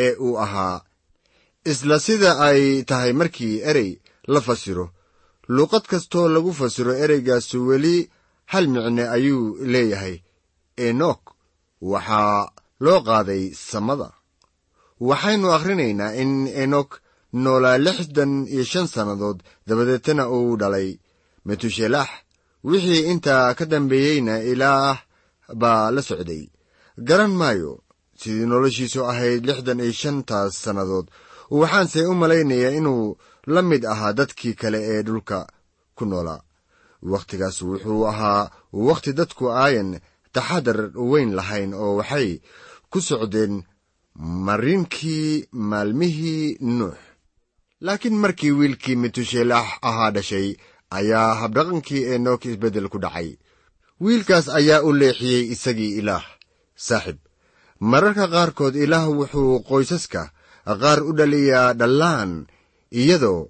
ee 0.03 0.13
uu 0.25 0.39
ahaa 0.45 0.81
isla 1.73 1.97
sida 2.07 2.31
ay 2.49 2.63
tahay 2.89 3.13
markii 3.21 3.57
erey 3.71 3.91
la 4.33 4.41
fasiro. 4.47 4.87
Luuqad 5.55 5.85
kastoo 5.91 6.27
lagu 6.35 6.53
fasiro 6.61 6.93
ereygaasu 7.05 7.59
weli 7.69 7.97
hal 8.53 8.65
micne 8.75 9.05
ayuu 9.17 9.45
leeyahay. 9.73 10.17
Enok 10.87 11.21
waxaa 11.93 12.41
loo 12.85 13.01
qaaday 13.09 13.45
samada. 13.71 14.09
Waxaynu 15.09 15.49
akhrinaynaa 15.57 16.13
in 16.23 16.33
enok 16.65 16.91
noolaa 17.43 17.79
lixdan 17.87 18.33
iyo 18.55 18.65
shan 18.73 18.87
sannadood 18.95 19.39
dabadeetana 19.67 20.25
uu 20.37 20.57
dhalay. 20.61 20.89
Metushelax 21.47 22.11
wixii 22.69 23.07
intaa 23.13 23.55
ka 23.59 23.65
dambeeyeyna 23.73 24.35
ilaah 24.53 24.99
baa 25.61 25.91
la 25.95 26.03
socday. 26.09 26.43
Garan 27.09 27.35
maayo 27.41 27.73
sidii 28.21 28.47
noloshiisu 28.51 29.01
ahayd 29.11 29.43
lixdan 29.49 29.81
iyo 29.85 29.93
shantaas 30.01 30.53
sannadood 30.65 31.07
waxaanse 31.51 32.01
u 32.07 32.15
malaynayaa 32.15 32.71
inuu 32.79 33.17
la 33.47 33.63
mid 33.63 33.85
ahaa 33.93 34.13
dadkii 34.13 34.55
kale 34.55 34.79
ee 34.93 35.03
dhulka 35.03 35.39
ku 35.97 36.05
noolaa 36.05 36.43
wakhtigaas 37.13 37.63
wuxuu 37.63 38.07
ahaa 38.13 38.51
wakhti 38.73 39.13
dadku 39.13 39.45
aayan 39.51 39.91
taxadar 40.33 40.79
weyn 41.11 41.31
lahayn 41.39 41.75
oo 41.75 41.97
waxay 41.97 42.41
ku 42.91 43.01
socdeen 43.01 43.55
marinkii 44.47 45.49
maalmihii 45.53 46.57
nuux. 46.61 46.97
Laakiin 47.81 48.17
markii 48.23 48.51
wiilkii 48.59 48.97
metushelax 48.97 49.67
ahaa 49.89 50.11
dhashay 50.11 50.49
ayaa 50.91 51.35
habdhaqankii 51.41 52.05
enok 52.15 52.45
isbeddel 52.45 52.89
ku 52.89 52.99
dhacay. 52.99 53.29
Wiilkaas 54.01 54.49
ayaa 54.49 54.83
u 54.83 54.93
leexiyey 54.93 55.45
isagii 55.55 55.97
ilaah 56.01 56.25
saaxib. 56.87 57.19
Mararka 57.81 58.25
qaarkood 58.35 58.75
ilaah 58.85 59.07
wuxuu 59.19 59.61
qoysaska 59.69 60.31
qaar 60.83 60.99
u 61.09 61.13
dhaliyaa 61.19 61.75
dhallaan 61.81 62.31
iyadoo 63.01 63.41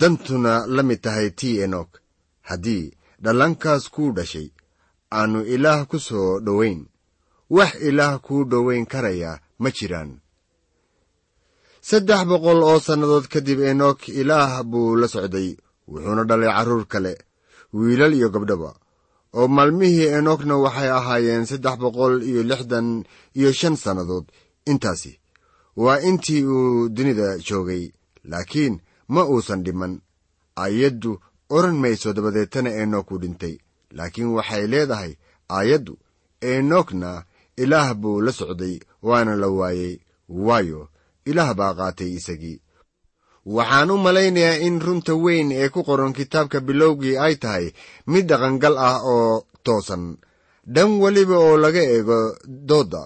dantuna 0.00 0.52
la 0.74 0.82
mid 0.88 1.00
tahay 1.04 1.28
tii 1.38 1.56
enok 1.64 1.90
haddii 2.48 2.84
dhallaankaas 3.24 3.84
kuu 3.94 4.10
dhashay. 4.16 4.48
Aannu 5.18 5.40
ilaah 5.54 5.80
ku 5.90 5.98
soo 6.08 6.40
dhowayn 6.46 6.80
wax 7.56 7.72
ilaah 7.88 8.14
kuu 8.26 8.42
dhowayn 8.50 8.86
karaya 8.92 9.32
ma 9.62 9.68
jiraan 9.76 10.10
saddex 11.88 12.20
boqol 12.30 12.60
oo 12.70 12.78
sannadood 12.86 13.26
kadib 13.32 13.60
enok 13.72 14.00
ilaah 14.20 14.52
buu 14.70 14.96
la 15.00 15.06
socday 15.14 15.48
wuxuuna 15.90 16.22
dhalay 16.30 16.50
carruur 16.56 16.84
kale 16.92 17.12
wiilal 17.76 18.14
iyo 18.18 18.28
gabdhaba 18.34 18.70
oo 19.38 19.46
maalmihii 19.56 20.08
enokna 20.18 20.54
waxay 20.64 20.90
ahaayeen 20.98 21.44
saddex 21.50 21.76
boqol 21.84 22.14
iyo 22.30 22.40
lixdan 22.50 22.88
iyo 23.38 23.50
shan 23.58 23.76
sannadood. 23.84 24.26
Intaasi 24.70 25.12
waa 25.76 26.00
intii 26.00 26.44
uu 26.44 26.88
dunida 26.88 27.38
joogay 27.38 27.90
laakiin 28.24 28.80
ma 29.08 29.22
uusan 29.24 29.62
dhiman. 29.64 30.00
Aayaddu 30.56 31.20
odhan 31.50 31.76
mayso 31.82 32.12
dabadeetana 32.12 32.70
enok 32.82 33.10
uu 33.10 33.18
dhintay. 33.22 33.54
Laakiin 33.96 34.30
waxay 34.36 34.66
leedahay 34.66 35.12
aayaddu 35.56 35.98
enokna 36.40 37.24
ilaah 37.56 37.94
buu 37.94 38.20
la 38.20 38.32
socday 38.32 38.80
waana 39.02 39.36
la 39.36 39.48
waayey 39.48 39.94
waayo 40.28 40.88
ilaah 41.24 41.54
baa 41.54 41.74
qaatay 41.78 42.10
isagii. 42.18 42.60
Waxaan 43.46 43.90
u 43.90 43.96
malaynayaa 43.98 44.58
in 44.66 44.80
runta 44.80 45.14
weyn 45.14 45.52
ee 45.52 45.68
ku 45.68 45.80
qoran 45.88 46.12
kitaabka 46.12 46.60
bilowgii 46.60 47.16
ay 47.24 47.34
tahay 47.42 47.66
mid 48.06 48.26
dhaqangal 48.28 48.76
ah 48.78 48.98
oo 49.14 49.44
toosan. 49.64 50.16
Dhan 50.74 50.90
weliba 51.02 51.36
oo 51.38 51.56
laga 51.56 51.82
eego 51.94 52.18
doodda 52.68 53.02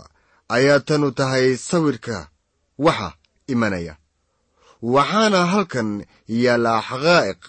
ayaa 0.48 0.80
tanu 0.80 1.10
tahay 1.18 1.56
sawirka 1.56 2.28
waxa 2.78 3.14
imanaya. 3.46 3.96
Waxaana 4.82 5.40
halkan 5.52 6.04
yaallaa 6.28 6.80
xaqaa'iq 6.88 7.40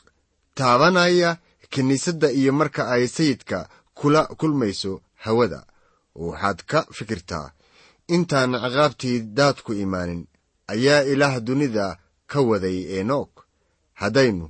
taabanaya 0.55 1.37
kiniisadda 1.69 2.31
iyo 2.31 2.51
marka 2.53 2.81
ay 2.93 3.07
sayidka 3.07 3.69
kula 3.93 4.21
kulmayso 4.39 5.01
hawada. 5.23 5.65
Waxaad 6.15 6.59
ka 6.69 6.79
fikirtaa 6.97 7.51
intaan 8.15 8.51
ciqaabtii 8.63 9.17
daadku 9.37 9.73
imaanin 9.73 10.27
ayaa 10.73 11.01
ilaah 11.11 11.39
dunida 11.47 11.97
ka 12.31 12.39
waday 12.49 12.99
enok 12.99 13.31
haddaynu 14.01 14.45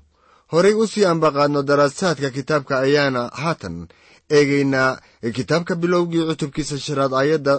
horay 0.51 0.73
u 0.73 0.87
sii 0.87 1.05
ambaqaadno 1.05 1.63
daraasaadka 1.69 2.29
kitaabka 2.29 2.79
ayaana 2.79 3.21
haatan 3.41 3.87
eegaynaa 4.37 4.99
kitaabka 5.37 5.75
bilowgii 5.81 6.25
cutubkiisa 6.29 6.77
shanaad 6.85 7.13
aayadda 7.13 7.55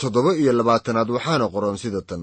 toddoba 0.00 0.30
iyo 0.40 0.52
labaatanaad 0.52 1.08
waxaana 1.16 1.46
qoran 1.54 1.76
sida 1.82 2.00
tan. 2.08 2.22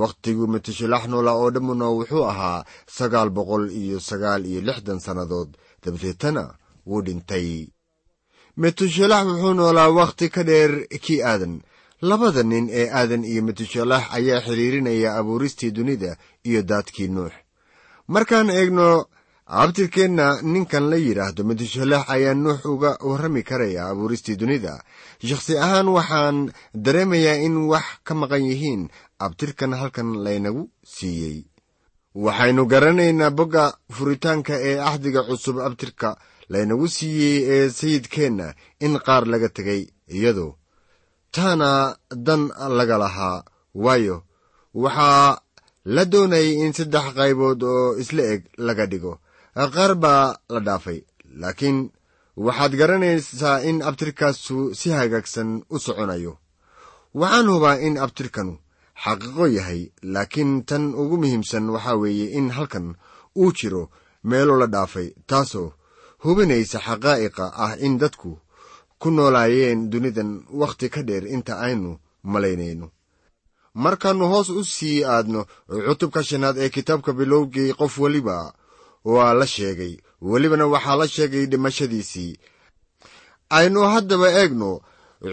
Wakhtiguu 0.00 0.46
metushilax 0.54 1.04
noola 1.12 1.32
oo 1.40 1.50
dhammuna 1.54 1.86
wuxuu 1.96 2.24
ahaa 2.32 2.64
sagaal 2.98 3.30
boqol 3.36 3.64
iyo 3.70 3.98
sagaal 4.00 4.42
iyo 4.50 4.60
lixdan 4.68 5.00
sannadood. 5.06 5.50
Dabadeetana 5.82 6.44
wuu 6.88 7.02
dhintay. 7.06 7.48
Metushilax 8.56 9.24
wuxuu 9.28 9.54
noolaa 9.58 9.90
wakhti 9.98 10.26
ka 10.34 10.42
dheer 10.48 10.72
kii 11.04 11.22
aadan. 11.22 11.54
Labada 12.08 12.42
nin 12.42 12.66
ee 12.80 12.88
aadan 12.98 13.24
iyo 13.24 13.42
metushalax 13.46 14.04
ayaa 14.16 14.40
xidhiirinaya 14.46 15.14
abuuristii 15.18 15.70
dunida 15.76 16.16
iyo 16.48 16.62
daadkii 16.62 17.08
nuux. 17.08 17.32
Markaan 18.08 18.50
eegno 18.50 19.06
abtirkeenna 19.46 20.40
ninkan 20.42 20.88
la 20.90 20.96
yidhaahdo 20.96 21.44
metushalax 21.44 22.04
ayaa 22.08 22.34
nuux 22.34 22.64
uga 22.64 22.96
warrami 23.02 23.42
karaya 23.42 23.88
abuuristii 23.90 24.36
dunida. 24.36 24.82
Shakhsi 25.24 25.58
ahaan 25.58 25.88
waxaan 25.88 26.52
dareemayaa 26.74 27.42
in 27.46 27.56
wax 27.68 27.84
ka 28.04 28.14
maqan 28.14 28.44
yihiin 28.46 28.88
abtirkan 29.18 29.72
halkan 29.74 30.14
laynagu 30.24 30.70
siiyey. 30.84 31.44
Waxaynu 32.14 32.66
garanaynaa 32.66 33.30
bogga 33.30 33.64
furitaanka 33.90 34.54
ee 34.68 34.78
axdiga 34.78 35.22
cusub 35.28 35.58
abtirka 35.66 36.16
laynagu 36.48 36.88
siiyey 36.88 37.36
ee 37.54 37.70
sayidkeenna 37.70 38.54
in 38.80 38.98
qaar 39.06 39.24
laga 39.26 39.48
tegay 39.48 39.82
iyadoo 40.08 40.52
taana 41.34 41.96
dan 42.26 42.42
laga 42.78 42.98
lahaa. 42.98 43.44
Waayo 43.74 44.22
waxaa 44.74 45.40
la 45.84 46.04
doonayay 46.04 46.52
in 46.64 46.72
saddex 46.72 47.06
qaybood 47.18 47.62
oo 47.62 47.96
isla 48.02 48.22
eg 48.34 48.42
laga 48.58 48.86
dhigo 48.86 49.18
qaar 49.54 49.94
baa 49.94 50.36
la 50.48 50.60
dhaafay 50.60 51.00
laakiin 51.40 51.78
waxaad 52.36 52.72
garanaysaa 52.80 53.60
in 53.68 53.82
abtirkaasu 53.82 54.74
si 54.74 54.90
hagaagsan 54.90 55.50
u 55.70 55.78
soconayo. 55.78 56.38
Waxaan 57.14 57.46
hubaa 57.52 57.76
in 57.86 57.98
abtirkanu 58.04 58.54
xaqiiqo 59.04 59.46
yahay 59.56 59.82
laakiin 60.14 60.64
tan 60.68 60.84
ugu 61.02 61.16
muhiimsan 61.22 61.70
waxaa 61.74 61.96
weeye 62.02 62.26
in 62.38 62.50
halkan 62.56 62.86
uu 63.36 63.52
jiro 63.58 63.90
meelo 64.30 64.54
la 64.60 64.66
dhaafay 64.74 65.08
taasoo 65.26 65.68
hubinaysa 66.24 66.78
xaqaa'iqa 66.86 67.44
ah 67.64 67.72
in 67.86 67.98
dadku 68.02 68.32
ku 69.00 69.08
noolaayeen 69.10 69.90
dunidan 69.90 70.30
wakhti 70.60 70.88
ka 70.94 71.02
dheer 71.02 71.24
inta 71.34 71.54
aynu 71.66 71.90
malaynayno. 72.32 72.86
Markaannu 73.74 74.24
hoos 74.32 74.48
u 74.48 74.64
sii 74.64 75.04
aadno 75.04 75.40
cutubka 75.86 76.20
shanaad 76.28 76.56
ee 76.58 76.68
kitaabka 76.68 77.12
bilowgii 77.12 77.72
qof 77.80 77.98
weliba 77.98 78.54
waa 79.04 79.34
la 79.34 79.46
sheegay. 79.46 79.96
Welibana 80.20 80.66
waxaa 80.66 80.96
la 80.96 81.06
sheegay 81.08 81.46
dhimashadiisii. 81.46 82.38
Aynu 83.50 83.80
haddaba 83.80 84.28
eegno 84.40 84.80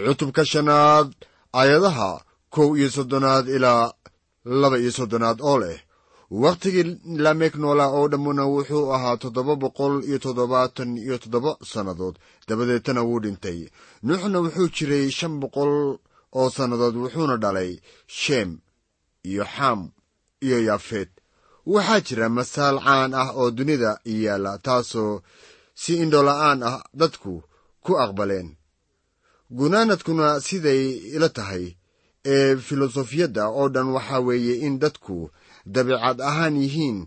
cutubka 0.06 0.44
shanaad 0.44 1.08
aayadaha 1.54 2.10
kow 2.54 2.76
iyo 2.76 2.90
soddonaad 2.90 3.48
ilaa 3.48 3.92
laba 4.44 4.78
iyo 4.78 4.92
soddonaad 4.92 5.38
oo 5.42 5.58
leh. 5.58 5.80
Wakhtigii 6.30 6.98
lamek 7.24 7.54
noolaa 7.54 7.90
oo 7.98 8.08
dhammuna 8.08 8.44
wuxuu 8.46 8.92
ahaa 8.94 9.16
toddoba 9.16 9.54
boqol 9.62 9.94
iyo 10.08 10.18
toddobaatan 10.18 10.98
iyo 10.98 11.18
toddoba 11.18 11.56
sannadood. 11.72 12.16
Dabadeetana 12.48 13.02
wuu 13.02 13.20
dhintay. 13.20 13.60
Nuuxna 14.02 14.38
wuxuu 14.44 14.68
jiray 14.76 15.10
shan 15.10 15.34
boqol 15.42 15.72
oo 16.38 16.50
sannadood 16.56 16.96
wuxuuna 17.02 17.36
dhalay 17.36 17.70
sheem 18.06 18.50
iyo 19.30 19.44
xam 19.54 19.90
iyo 20.46 20.58
yaafeed 20.68 21.10
waxaa 21.66 22.00
jira 22.06 22.28
masaal 22.28 22.76
caan 22.84 23.14
ah 23.14 23.30
oo 23.40 23.50
dunida 23.50 23.90
yaalla 24.04 24.52
taasoo 24.66 25.22
si 25.74 25.92
indhola'aan 26.02 26.60
ah 26.70 26.78
dadku 27.00 27.42
ku 27.84 27.92
aqbaleen. 28.04 28.48
Gunaanadkuna 29.58 30.40
siday 30.46 30.82
ila 31.16 31.28
tahay 31.28 31.64
ee 32.32 32.56
filosofiyadda 32.66 33.44
oo 33.58 33.68
dhan 33.74 33.88
waxaa 33.96 34.20
weeye 34.26 34.54
in 34.66 34.78
dadku 34.82 35.16
dabiicad 35.74 36.18
ahaan 36.20 36.56
yihiin. 36.62 36.98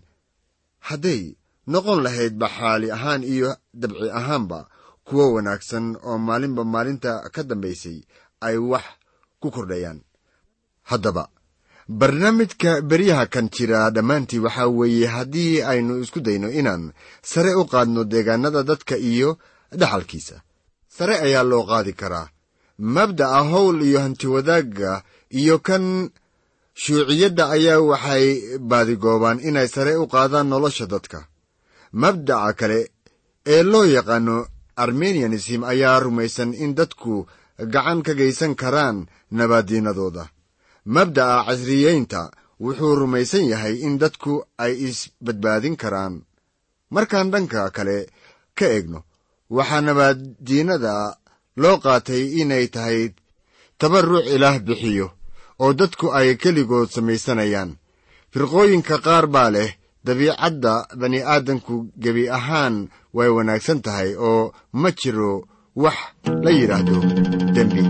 Hadday 0.88 1.22
noqon 1.72 2.00
lahayd 2.04 2.34
baxaali 2.42 2.88
ahaan 2.96 3.22
iyo 3.24 3.50
dabci 3.80 4.08
ahaanba 4.18 4.58
kuwo 5.06 5.24
wanaagsan 5.34 5.86
oo 6.08 6.18
maalinba 6.26 6.62
maalinta 6.64 7.12
ka 7.34 7.42
dambaysay 7.48 7.98
ay 8.46 8.56
wax 8.70 8.84
ku 9.40 9.50
kordhayaan. 9.54 10.00
Haddaba 10.90 11.24
barnaamijka 11.88 12.80
beryaha 12.82 13.26
kan 13.26 13.48
jira 13.50 13.90
dhammaantii 13.90 14.38
waxaa 14.38 14.66
weeye 14.68 15.06
haddii 15.06 15.62
aynu 15.62 16.00
isku 16.02 16.20
dayno 16.20 16.48
inaan 16.50 16.92
sare 17.22 17.54
u 17.54 17.64
qaadno 17.72 18.04
deegaanada 18.04 18.62
dadka 18.62 18.96
iyo 18.96 19.38
dhaxalkiisa. 19.80 20.40
Sare 20.88 21.14
ayaa 21.26 21.42
loo 21.42 21.64
qaadi 21.66 21.92
karaa. 21.92 22.28
Mabda'a 22.78 23.40
howl 23.50 23.82
iyo 23.82 24.00
hantiwadaagga 24.00 25.02
iyo 25.30 25.58
kan 25.58 26.10
shuuciyadda 26.74 27.44
ayaa 27.56 27.80
waxay 27.90 28.58
baadigoobaan 28.70 29.40
inay 29.48 29.68
sare 29.68 29.96
u 29.96 30.06
qaadaan 30.06 30.48
nolosha 30.48 30.86
dadka. 30.86 31.26
Mabdaca 31.92 32.52
kale 32.58 32.80
ee 33.46 33.62
loo 33.62 33.84
yaqaano 33.84 34.46
armenianism 34.76 35.62
ayaa 35.64 36.00
rumaysan 36.00 36.54
in 36.54 36.74
dadku 36.74 37.26
gacan 37.58 38.02
ka 38.02 38.12
geysan 38.14 38.54
karaan 38.54 39.06
nabaaddiinadooda 39.30 40.24
mabda'a 40.86 41.44
casriyeynta 41.46 42.30
wuxuu 42.60 42.94
rumaysan 43.00 43.44
yahay 43.52 43.74
in 43.86 43.98
dadku 43.98 44.44
ay 44.58 44.72
isbadbaadin 44.88 45.76
karaan. 45.76 46.14
Markaan 46.94 47.30
dhanka 47.32 47.70
kale 47.76 48.06
ka 48.58 48.66
egno 48.78 49.00
waxaa 49.56 49.80
nabaaddiinada 49.86 50.94
loo 51.62 51.76
qaatay 51.84 52.22
inay 52.40 52.66
tahay 52.74 53.00
tabarruc 53.78 54.26
ilaah 54.34 54.58
bixiyo 54.66 55.06
oo 55.62 55.72
dadku 55.80 56.06
ay 56.18 56.28
keligood 56.42 56.88
samaysanayaan. 56.94 57.70
Firqooyinka 58.32 58.96
qaar 59.06 59.26
baa 59.34 59.50
leh 59.54 59.70
dabiicadda 60.06 60.72
bani'aadamku 61.00 61.74
gebi 62.02 62.24
ahaan 62.38 62.74
way 63.16 63.28
wanaagsan 63.36 63.80
tahay 63.86 64.10
oo 64.28 64.52
ma 64.80 64.90
jiro 65.00 65.32
wax 65.82 65.98
la 66.44 66.50
yidhaahdo 66.58 66.96
dembi 67.54 67.82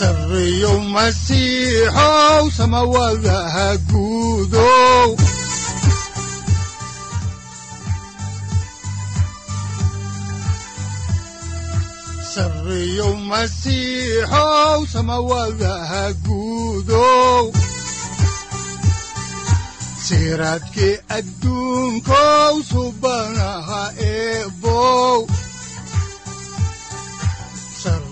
sarreeyow 0.00 0.78
masiixow 0.94 2.44
samawadaha 2.56 3.66
guudow 3.90 5.08
sarreeyow 12.32 13.14
masiixow 13.30 14.80
samawadaha 14.92 16.02
siraadkii 20.06 20.96
adduunkow 21.16 22.54
subanaha 22.70 23.82
eebow 24.12 25.18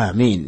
aamiin 0.00 0.42